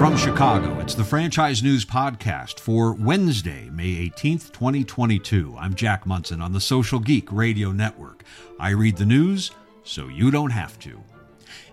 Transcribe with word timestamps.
From 0.00 0.16
Chicago, 0.16 0.80
it's 0.80 0.94
the 0.94 1.04
Franchise 1.04 1.62
News 1.62 1.84
Podcast 1.84 2.58
for 2.58 2.94
Wednesday, 2.94 3.68
May 3.68 4.08
18th, 4.08 4.50
2022. 4.50 5.54
I'm 5.58 5.74
Jack 5.74 6.06
Monson 6.06 6.40
on 6.40 6.54
the 6.54 6.60
Social 6.60 6.98
Geek 6.98 7.30
Radio 7.30 7.70
Network. 7.70 8.24
I 8.58 8.70
read 8.70 8.96
the 8.96 9.04
news 9.04 9.50
so 9.84 10.08
you 10.08 10.30
don't 10.30 10.52
have 10.52 10.78
to. 10.78 11.02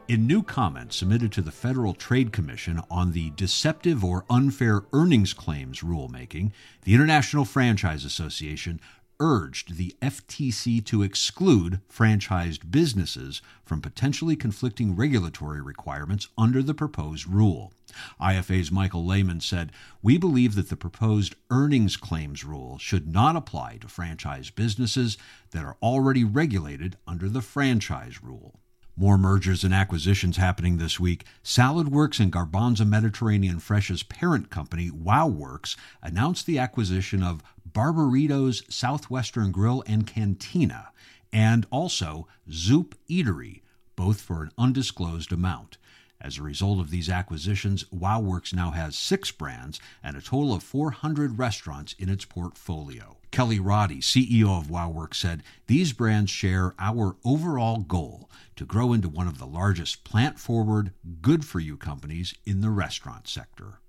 In 0.09 0.27
new 0.27 0.43
comments 0.43 0.97
submitted 0.97 1.31
to 1.31 1.41
the 1.41 1.53
Federal 1.53 1.93
Trade 1.93 2.33
Commission 2.33 2.81
on 2.91 3.13
the 3.13 3.29
deceptive 3.37 4.03
or 4.03 4.25
unfair 4.29 4.83
earnings 4.91 5.31
claims 5.31 5.79
rulemaking, 5.79 6.51
the 6.83 6.95
International 6.95 7.45
Franchise 7.45 8.03
Association 8.03 8.81
urged 9.19 9.75
the 9.77 9.95
FTC 10.01 10.83
to 10.85 11.01
exclude 11.01 11.81
franchised 11.91 12.69
businesses 12.69 13.41
from 13.65 13.81
potentially 13.81 14.35
conflicting 14.35 14.95
regulatory 14.95 15.61
requirements 15.61 16.27
under 16.37 16.61
the 16.61 16.73
proposed 16.73 17.27
rule. 17.27 17.73
IFA's 18.21 18.71
Michael 18.71 19.05
Layman 19.05 19.41
said, 19.41 19.71
We 20.01 20.17
believe 20.17 20.55
that 20.55 20.69
the 20.69 20.75
proposed 20.75 21.35
earnings 21.49 21.97
claims 21.97 22.43
rule 22.43 22.77
should 22.77 23.07
not 23.07 23.35
apply 23.35 23.77
to 23.77 23.87
franchise 23.87 24.49
businesses 24.49 25.17
that 25.51 25.63
are 25.63 25.77
already 25.81 26.23
regulated 26.23 26.97
under 27.07 27.29
the 27.29 27.41
franchise 27.41 28.21
rule. 28.21 28.59
More 28.99 29.19
mergers 29.19 29.63
and 29.63 29.75
acquisitions 29.75 30.37
happening 30.37 30.77
this 30.77 30.99
week. 30.99 31.23
SaladWorks 31.43 32.19
and 32.19 32.33
Garbanzo 32.33 32.87
Mediterranean 32.87 33.59
Fresh's 33.59 34.01
parent 34.01 34.49
company, 34.49 34.89
WowWorks, 34.89 35.75
announced 36.01 36.47
the 36.47 36.57
acquisition 36.57 37.21
of 37.21 37.43
Barberitos 37.77 38.63
Southwestern 38.73 39.51
Grill 39.51 39.83
and 39.85 40.07
Cantina, 40.07 40.89
and 41.31 41.67
also 41.69 42.27
Zoop 42.51 42.95
Eatery, 43.07 43.61
both 43.95 44.19
for 44.19 44.41
an 44.41 44.51
undisclosed 44.57 45.31
amount. 45.31 45.77
As 46.19 46.39
a 46.39 46.41
result 46.41 46.79
of 46.79 46.89
these 46.89 47.07
acquisitions, 47.07 47.83
WowWorks 47.95 48.51
now 48.51 48.71
has 48.71 48.97
six 48.97 49.29
brands 49.29 49.79
and 50.01 50.17
a 50.17 50.21
total 50.21 50.55
of 50.55 50.63
400 50.63 51.37
restaurants 51.37 51.93
in 51.99 52.09
its 52.09 52.25
portfolio. 52.25 53.17
Kelly 53.29 53.59
Roddy, 53.59 53.99
CEO 53.99 54.57
of 54.57 54.71
WowWorks, 54.71 55.13
said 55.13 55.43
these 55.67 55.93
brands 55.93 56.31
share 56.31 56.73
our 56.79 57.15
overall 57.23 57.77
goal 57.77 58.27
to 58.55 58.65
grow 58.65 58.91
into 58.91 59.07
one 59.07 59.27
of 59.27 59.37
the 59.37 59.45
largest 59.45 60.03
plant 60.03 60.39
forward, 60.39 60.93
good 61.21 61.45
for 61.45 61.59
you 61.59 61.77
companies 61.77 62.33
in 62.43 62.61
the 62.61 62.71
restaurant 62.71 63.27
sector. 63.27 63.81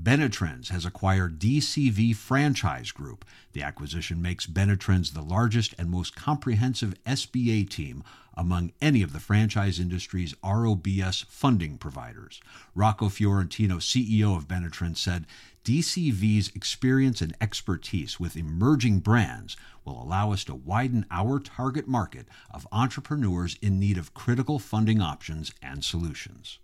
Benetrends 0.00 0.70
has 0.70 0.84
acquired 0.84 1.38
DCV 1.38 2.14
Franchise 2.16 2.92
Group. 2.92 3.24
The 3.52 3.62
acquisition 3.62 4.20
makes 4.20 4.46
Benetrends 4.46 5.12
the 5.12 5.22
largest 5.22 5.74
and 5.78 5.90
most 5.90 6.16
comprehensive 6.16 6.94
SBA 7.04 7.68
team 7.70 8.02
among 8.36 8.72
any 8.80 9.02
of 9.02 9.12
the 9.12 9.20
franchise 9.20 9.78
industry's 9.78 10.34
ROBS 10.42 11.24
funding 11.28 11.78
providers. 11.78 12.40
Rocco 12.74 13.08
Fiorentino, 13.08 13.76
CEO 13.76 14.36
of 14.36 14.48
Benetrends, 14.48 14.98
said 14.98 15.26
DCV's 15.64 16.50
experience 16.54 17.22
and 17.22 17.34
expertise 17.40 18.20
with 18.20 18.36
emerging 18.36 18.98
brands 18.98 19.56
will 19.84 20.02
allow 20.02 20.32
us 20.32 20.44
to 20.44 20.54
widen 20.54 21.06
our 21.10 21.38
target 21.38 21.88
market 21.88 22.26
of 22.50 22.66
entrepreneurs 22.70 23.56
in 23.62 23.78
need 23.78 23.96
of 23.96 24.14
critical 24.14 24.58
funding 24.58 25.00
options 25.00 25.52
and 25.62 25.84
solutions. 25.84 26.58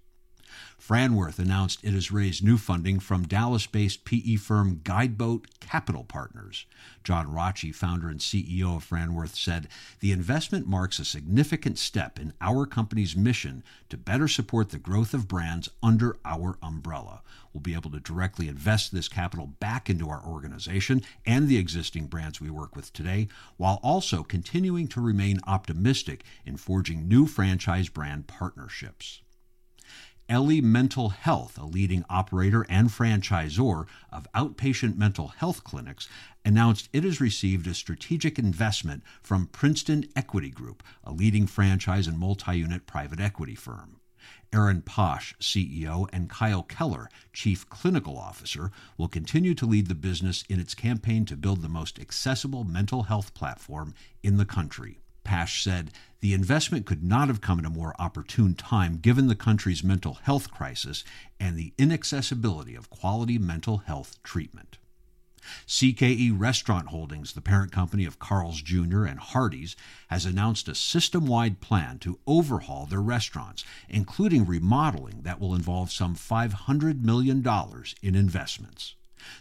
Franworth 0.80 1.38
announced 1.38 1.84
it 1.84 1.92
has 1.92 2.10
raised 2.10 2.42
new 2.42 2.56
funding 2.56 2.98
from 2.98 3.26
Dallas 3.26 3.66
based 3.66 4.04
PE 4.04 4.36
firm 4.36 4.80
Guideboat 4.82 5.46
Capital 5.60 6.04
Partners. 6.04 6.66
John 7.04 7.32
Rotche, 7.32 7.72
founder 7.74 8.08
and 8.08 8.20
CEO 8.20 8.76
of 8.76 8.88
Franworth, 8.88 9.36
said 9.36 9.68
the 10.00 10.10
investment 10.10 10.66
marks 10.66 10.98
a 10.98 11.04
significant 11.04 11.78
step 11.78 12.18
in 12.18 12.32
our 12.40 12.66
company's 12.66 13.14
mission 13.14 13.62
to 13.88 13.96
better 13.96 14.26
support 14.26 14.70
the 14.70 14.78
growth 14.78 15.14
of 15.14 15.28
brands 15.28 15.68
under 15.82 16.16
our 16.24 16.58
umbrella. 16.62 17.22
We'll 17.52 17.60
be 17.60 17.74
able 17.74 17.90
to 17.90 18.00
directly 18.00 18.48
invest 18.48 18.92
this 18.92 19.08
capital 19.08 19.46
back 19.46 19.90
into 19.90 20.08
our 20.08 20.24
organization 20.24 21.02
and 21.26 21.48
the 21.48 21.58
existing 21.58 22.06
brands 22.06 22.41
we 22.41 22.50
work 22.50 22.75
with 22.75 22.92
today, 22.92 23.28
while 23.56 23.80
also 23.82 24.22
continuing 24.22 24.88
to 24.88 25.00
remain 25.00 25.41
optimistic 25.46 26.25
in 26.44 26.56
forging 26.56 27.08
new 27.08 27.26
franchise 27.26 27.88
brand 27.88 28.26
partnerships. 28.26 29.20
Ellie 30.30 30.60
Mental 30.60 31.08
Health, 31.08 31.58
a 31.58 31.64
leading 31.64 32.04
operator 32.08 32.64
and 32.68 32.88
franchisor 32.88 33.86
of 34.12 34.28
outpatient 34.32 34.96
mental 34.96 35.26
health 35.26 35.64
clinics, 35.64 36.08
announced 36.44 36.88
it 36.92 37.02
has 37.02 37.20
received 37.20 37.66
a 37.66 37.74
strategic 37.74 38.38
investment 38.38 39.02
from 39.20 39.48
Princeton 39.48 40.04
Equity 40.14 40.50
Group, 40.50 40.84
a 41.02 41.10
leading 41.10 41.48
franchise 41.48 42.06
and 42.06 42.16
multi 42.16 42.56
unit 42.56 42.86
private 42.86 43.19
equity 43.19 43.56
firm. 43.56 43.96
Erin 44.52 44.82
Pash, 44.82 45.34
CEO, 45.40 46.08
and 46.12 46.30
Kyle 46.30 46.62
Keller, 46.62 47.08
Chief 47.32 47.69
Clinical 47.69 48.16
Officer, 48.16 48.70
will 48.96 49.08
continue 49.08 49.54
to 49.56 49.66
lead 49.66 49.88
the 49.88 49.96
business 49.96 50.44
in 50.48 50.60
its 50.60 50.76
campaign 50.76 51.24
to 51.24 51.36
build 51.36 51.60
the 51.60 51.69
most 51.69 51.98
accessible 51.98 52.62
mental 52.62 53.02
health 53.02 53.34
platform 53.34 53.94
in 54.22 54.36
the 54.36 54.44
country. 54.44 55.00
Pash 55.30 55.62
said 55.62 55.92
the 56.18 56.34
investment 56.34 56.86
could 56.86 57.04
not 57.04 57.28
have 57.28 57.41
come 57.41 57.60
at 57.60 57.64
a 57.64 57.70
more 57.70 57.94
opportune 58.00 58.56
time 58.56 58.96
given 58.96 59.28
the 59.28 59.36
country's 59.36 59.84
mental 59.84 60.14
health 60.14 60.50
crisis 60.50 61.04
and 61.38 61.56
the 61.56 61.72
inaccessibility 61.78 62.74
of 62.74 62.91
quality 62.91 63.38
mental 63.38 63.76
health 63.76 64.20
treatment. 64.24 64.78
CKE 65.69 66.36
Restaurant 66.36 66.88
Holdings, 66.88 67.34
the 67.34 67.40
parent 67.40 67.70
company 67.70 68.04
of 68.04 68.19
Carl's 68.19 68.60
Jr. 68.60 69.04
and 69.04 69.20
Hardee's, 69.20 69.76
has 70.08 70.26
announced 70.26 70.66
a 70.66 70.74
system 70.74 71.28
wide 71.28 71.60
plan 71.60 72.00
to 72.00 72.19
overhaul 72.26 72.86
their 72.86 73.00
restaurants, 73.00 73.64
including 73.88 74.44
remodeling 74.44 75.22
that 75.22 75.38
will 75.38 75.54
involve 75.54 75.92
some 75.92 76.16
$500 76.16 77.02
million 77.02 77.46
in 78.02 78.16
investments. 78.16 78.96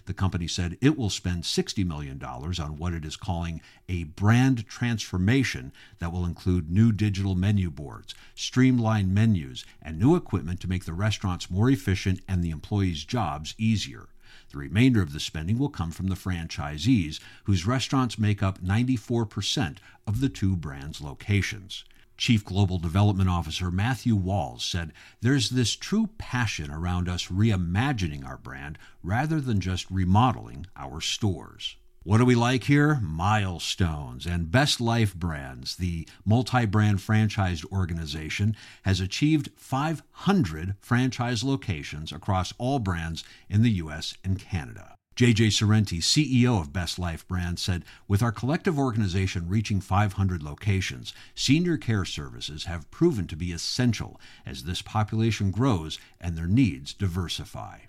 The 0.05 0.13
company 0.13 0.47
said 0.47 0.77
it 0.81 0.97
will 0.97 1.09
spend 1.09 1.43
$60 1.43 1.85
million 1.85 2.23
on 2.23 2.77
what 2.77 2.93
it 2.93 3.05
is 3.05 3.15
calling 3.15 3.61
a 3.87 4.03
brand 4.03 4.67
transformation 4.67 5.71
that 5.99 6.11
will 6.11 6.25
include 6.25 6.69
new 6.69 6.91
digital 6.91 7.35
menu 7.35 7.69
boards, 7.69 8.15
streamlined 8.35 9.13
menus, 9.13 9.65
and 9.81 9.97
new 9.97 10.15
equipment 10.15 10.59
to 10.61 10.69
make 10.69 10.85
the 10.85 10.93
restaurants 10.93 11.49
more 11.49 11.69
efficient 11.69 12.21
and 12.27 12.43
the 12.43 12.51
employees' 12.51 13.03
jobs 13.03 13.55
easier. 13.57 14.09
The 14.51 14.57
remainder 14.57 15.01
of 15.01 15.13
the 15.13 15.19
spending 15.19 15.59
will 15.59 15.69
come 15.69 15.91
from 15.91 16.07
the 16.07 16.15
franchisees, 16.15 17.19
whose 17.43 17.67
restaurants 17.67 18.17
make 18.17 18.41
up 18.41 18.63
94% 18.63 19.77
of 20.07 20.21
the 20.21 20.29
two 20.29 20.55
brands' 20.55 21.01
locations. 21.01 21.83
Chief 22.19 22.43
Global 22.43 22.79
Development 22.79 23.29
Officer 23.29 23.71
Matthew 23.71 24.13
Walls 24.13 24.65
said, 24.65 24.91
There's 25.21 25.51
this 25.51 25.77
true 25.77 26.09
passion 26.17 26.69
around 26.69 27.07
us 27.07 27.27
reimagining 27.27 28.27
our 28.27 28.37
brand 28.37 28.77
rather 29.01 29.39
than 29.39 29.61
just 29.61 29.89
remodeling 29.89 30.67
our 30.75 30.99
stores. 30.99 31.77
What 32.03 32.17
do 32.17 32.25
we 32.25 32.35
like 32.35 32.65
here? 32.65 32.99
Milestones 33.01 34.25
and 34.25 34.51
Best 34.51 34.81
Life 34.81 35.15
Brands, 35.15 35.77
the 35.77 36.05
multi 36.25 36.65
brand 36.65 36.99
franchised 36.99 37.63
organization, 37.71 38.53
has 38.81 38.99
achieved 38.99 39.51
500 39.55 40.75
franchise 40.81 41.41
locations 41.41 42.11
across 42.11 42.53
all 42.57 42.79
brands 42.79 43.23
in 43.49 43.61
the 43.61 43.71
U.S. 43.71 44.13
and 44.25 44.37
Canada. 44.37 44.98
JJ 45.19 45.47
Sorrenti, 45.47 45.97
CEO 45.97 46.61
of 46.61 46.71
Best 46.71 46.97
Life 46.97 47.27
Brand, 47.27 47.59
said 47.59 47.83
With 48.07 48.23
our 48.23 48.31
collective 48.31 48.79
organization 48.79 49.49
reaching 49.49 49.81
500 49.81 50.41
locations, 50.41 51.13
senior 51.35 51.75
care 51.75 52.05
services 52.05 52.63
have 52.63 52.89
proven 52.89 53.27
to 53.27 53.35
be 53.35 53.51
essential 53.51 54.17
as 54.45 54.63
this 54.63 54.81
population 54.81 55.51
grows 55.51 55.99
and 56.21 56.37
their 56.37 56.47
needs 56.47 56.93
diversify. 56.93 57.79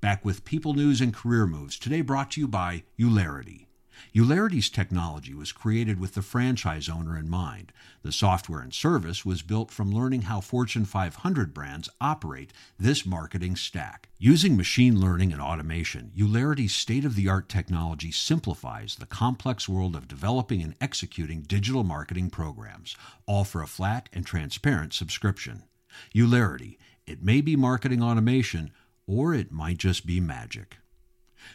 Back 0.00 0.24
with 0.24 0.44
People 0.44 0.74
News 0.74 1.00
and 1.00 1.12
Career 1.12 1.44
Moves, 1.44 1.76
today 1.76 2.02
brought 2.02 2.30
to 2.30 2.40
you 2.40 2.46
by 2.46 2.84
Eulerity. 2.96 3.67
Eulerity's 4.12 4.70
technology 4.70 5.34
was 5.34 5.52
created 5.52 5.98
with 5.98 6.14
the 6.14 6.22
franchise 6.22 6.88
owner 6.88 7.16
in 7.16 7.28
mind. 7.28 7.72
The 8.02 8.12
software 8.12 8.60
and 8.60 8.72
service 8.72 9.24
was 9.24 9.42
built 9.42 9.70
from 9.70 9.92
learning 9.92 10.22
how 10.22 10.40
Fortune 10.40 10.84
500 10.84 11.52
brands 11.52 11.88
operate 12.00 12.52
this 12.78 13.04
marketing 13.04 13.56
stack. 13.56 14.08
Using 14.18 14.56
machine 14.56 15.00
learning 15.00 15.32
and 15.32 15.42
automation, 15.42 16.12
Eulerity's 16.14 16.74
state 16.74 17.04
of 17.04 17.14
the 17.14 17.28
art 17.28 17.48
technology 17.48 18.12
simplifies 18.12 18.96
the 18.96 19.06
complex 19.06 19.68
world 19.68 19.94
of 19.94 20.08
developing 20.08 20.62
and 20.62 20.74
executing 20.80 21.42
digital 21.42 21.84
marketing 21.84 22.30
programs, 22.30 22.96
all 23.26 23.44
for 23.44 23.62
a 23.62 23.66
flat 23.66 24.08
and 24.12 24.24
transparent 24.24 24.92
subscription. 24.92 25.64
Eulerity, 26.12 26.78
it 27.06 27.22
may 27.22 27.40
be 27.40 27.56
marketing 27.56 28.02
automation, 28.02 28.70
or 29.06 29.34
it 29.34 29.50
might 29.50 29.78
just 29.78 30.06
be 30.06 30.20
magic. 30.20 30.76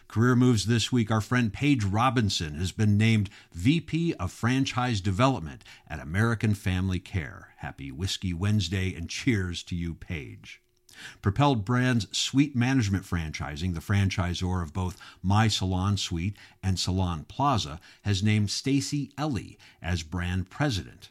Career 0.08 0.36
moves 0.36 0.66
this 0.66 0.92
week. 0.92 1.12
Our 1.12 1.22
friend 1.22 1.52
Paige 1.52 1.84
Robinson 1.84 2.56
has 2.56 2.72
been 2.72 2.98
named 2.98 3.30
VP 3.54 4.14
of 4.16 4.32
Franchise 4.32 5.02
Development 5.02 5.64
at 5.88 6.00
American 6.00 6.54
Family 6.54 7.00
Care. 7.00 7.54
Happy 7.58 7.92
Whiskey 7.92 8.34
Wednesday 8.34 8.94
and 8.94 9.10
cheers 9.10 9.64
to 9.64 9.76
you, 9.76 9.94
Paige. 9.94 10.62
Propelled 11.22 11.66
Brands 11.66 12.06
Suite 12.16 12.56
Management 12.56 13.04
Franchising, 13.04 13.74
the 13.74 13.80
franchisor 13.80 14.62
of 14.62 14.74
both 14.74 15.00
My 15.22 15.48
Salon 15.48 15.98
Suite 15.98 16.38
and 16.62 16.80
Salon 16.80 17.26
Plaza, 17.26 17.80
has 18.04 18.22
named 18.22 18.52
Stacy 18.52 19.12
Ellie 19.18 19.58
as 19.82 20.04
brand 20.04 20.50
president. 20.50 21.10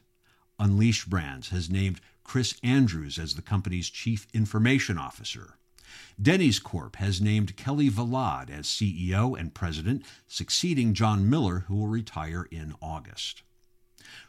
Unleashed 0.58 1.10
Brands 1.10 1.48
has 1.48 1.68
named 1.68 2.00
Chris 2.22 2.54
Andrews 2.62 3.18
as 3.18 3.34
the 3.34 3.42
company's 3.42 3.90
chief 3.90 4.28
information 4.32 4.98
officer. 4.98 5.56
Denny's 6.20 6.58
Corp 6.58 6.96
has 6.96 7.20
named 7.20 7.56
Kelly 7.56 7.90
Valade 7.90 8.50
as 8.50 8.66
CEO 8.66 9.38
and 9.38 9.54
president, 9.54 10.04
succeeding 10.26 10.94
John 10.94 11.28
Miller, 11.28 11.60
who 11.68 11.76
will 11.76 11.88
retire 11.88 12.46
in 12.50 12.74
August. 12.80 13.42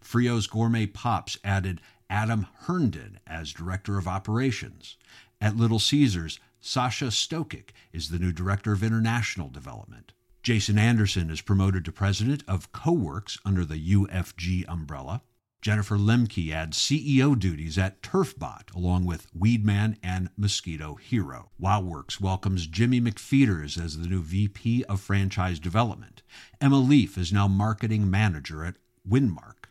Frio's 0.02 0.48
Gourmet 0.48 0.88
Pops 0.88 1.38
added 1.44 1.82
Adam 2.10 2.48
Herndon 2.62 3.20
as 3.26 3.54
director 3.54 3.98
of 3.98 4.08
operations. 4.08 4.98
At 5.42 5.58
Little 5.58 5.80
Caesars, 5.80 6.40
Sasha 6.62 7.08
Stokic 7.08 7.70
is 7.92 8.10
the 8.10 8.20
new 8.20 8.32
director 8.32 8.72
of 8.72 8.84
international 8.84 9.50
development. 9.50 10.14
Jason 10.44 10.78
Anderson 10.78 11.30
is 11.30 11.42
promoted 11.42 11.86
to 11.86 11.92
president 11.92 12.44
of 12.48 12.72
CoWorks 12.72 13.38
under 13.46 13.66
the 13.66 13.94
UFG 13.94 14.66
umbrella. 14.68 15.22
Jennifer 15.64 15.98
Lemke 15.98 16.52
adds 16.52 16.78
CEO 16.78 17.40
duties 17.40 17.78
at 17.78 18.02
TurfBot, 18.02 18.76
along 18.76 19.06
with 19.06 19.34
Weedman 19.34 19.96
and 20.04 20.30
Mosquito 20.36 20.96
Hero. 20.96 21.52
WowWorks 21.58 22.20
welcomes 22.20 22.68
Jimmy 22.68 23.00
McFeeters 23.00 23.82
as 23.82 23.98
the 23.98 24.10
new 24.10 24.22
VP 24.22 24.84
of 24.90 25.00
Franchise 25.00 25.62
Development. 25.62 26.22
Emma 26.60 26.76
Leaf 26.76 27.18
is 27.18 27.32
now 27.32 27.48
marketing 27.48 28.12
manager 28.12 28.66
at 28.66 28.76
Winmark. 29.10 29.70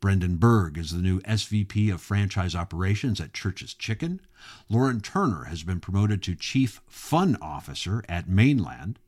Brendan 0.00 0.36
Berg 0.36 0.76
is 0.76 0.90
the 0.90 1.00
new 1.00 1.18
SVP 1.20 1.90
of 1.90 2.02
Franchise 2.02 2.54
Operations 2.54 3.18
at 3.18 3.32
Church's 3.32 3.72
Chicken. 3.72 4.20
Lauren 4.68 5.00
Turner 5.00 5.44
has 5.44 5.62
been 5.62 5.80
promoted 5.80 6.22
to 6.24 6.34
Chief 6.34 6.82
Fun 6.86 7.38
Officer 7.40 8.04
at 8.06 8.28
Mainland. 8.28 8.98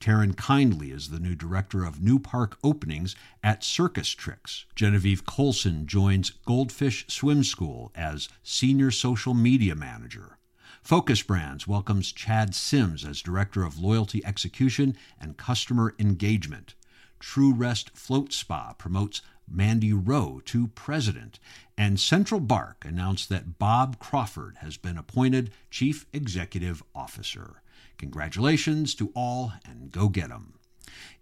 Taryn 0.00 0.36
Kindly 0.36 0.90
is 0.90 1.10
the 1.10 1.20
new 1.20 1.34
director 1.34 1.84
of 1.84 2.02
new 2.02 2.18
park 2.18 2.58
openings 2.64 3.14
at 3.42 3.62
Circus 3.62 4.10
Trix. 4.10 4.64
Genevieve 4.74 5.24
Colson 5.26 5.86
joins 5.86 6.30
Goldfish 6.30 7.06
Swim 7.08 7.44
School 7.44 7.92
as 7.94 8.28
senior 8.42 8.90
social 8.90 9.34
media 9.34 9.74
manager. 9.74 10.38
Focus 10.82 11.22
Brands 11.22 11.68
welcomes 11.68 12.12
Chad 12.12 12.54
Sims 12.54 13.04
as 13.04 13.22
director 13.22 13.62
of 13.62 13.78
loyalty 13.78 14.24
execution 14.24 14.96
and 15.20 15.36
customer 15.36 15.94
engagement. 15.98 16.74
True 17.18 17.52
Rest 17.52 17.90
Float 17.94 18.32
Spa 18.32 18.72
promotes 18.72 19.20
Mandy 19.46 19.92
Rowe 19.92 20.40
to 20.46 20.68
president, 20.68 21.38
and 21.76 21.98
Central 21.98 22.40
Bark 22.40 22.84
announced 22.86 23.28
that 23.28 23.58
Bob 23.58 23.98
Crawford 23.98 24.58
has 24.60 24.76
been 24.76 24.96
appointed 24.96 25.50
chief 25.70 26.06
executive 26.12 26.82
officer. 26.94 27.62
Congratulations 27.98 28.94
to 28.94 29.10
all 29.14 29.52
and 29.64 29.92
go 29.92 30.08
get 30.08 30.30
'em. 30.30 30.54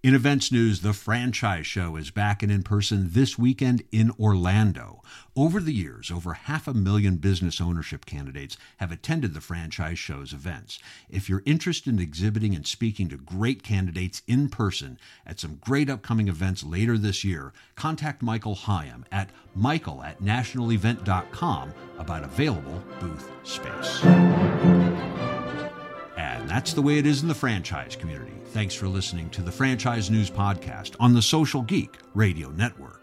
In 0.00 0.14
events 0.14 0.52
news, 0.52 0.82
the 0.82 0.92
franchise 0.92 1.66
show 1.66 1.96
is 1.96 2.12
back 2.12 2.40
and 2.44 2.52
in 2.52 2.62
person 2.62 3.10
this 3.10 3.36
weekend 3.36 3.82
in 3.90 4.12
Orlando. 4.12 5.02
Over 5.34 5.60
the 5.60 5.74
years, 5.74 6.08
over 6.08 6.34
half 6.34 6.68
a 6.68 6.74
million 6.74 7.16
business 7.16 7.60
ownership 7.60 8.06
candidates 8.06 8.56
have 8.76 8.92
attended 8.92 9.34
the 9.34 9.40
franchise 9.40 9.98
show's 9.98 10.32
events. 10.32 10.78
If 11.08 11.28
you're 11.28 11.42
interested 11.44 11.92
in 11.92 11.98
exhibiting 11.98 12.54
and 12.54 12.64
speaking 12.64 13.08
to 13.08 13.16
great 13.16 13.64
candidates 13.64 14.22
in 14.28 14.50
person 14.50 15.00
at 15.26 15.40
some 15.40 15.56
great 15.56 15.90
upcoming 15.90 16.28
events 16.28 16.62
later 16.62 16.96
this 16.96 17.24
year, 17.24 17.52
contact 17.74 18.22
Michael 18.22 18.54
Hyam 18.54 19.02
at 19.10 19.30
michael 19.56 20.04
at 20.04 20.22
nationalevent.com 20.22 21.74
about 21.98 22.22
available 22.22 22.82
booth 23.00 23.28
space. 23.42 24.27
That's 26.58 26.72
the 26.72 26.82
way 26.82 26.98
it 26.98 27.06
is 27.06 27.22
in 27.22 27.28
the 27.28 27.36
franchise 27.36 27.94
community. 27.94 28.32
Thanks 28.46 28.74
for 28.74 28.88
listening 28.88 29.30
to 29.30 29.42
the 29.42 29.52
Franchise 29.52 30.10
News 30.10 30.28
Podcast 30.28 30.96
on 30.98 31.14
the 31.14 31.22
Social 31.22 31.62
Geek 31.62 31.98
Radio 32.14 32.50
Network. 32.50 32.97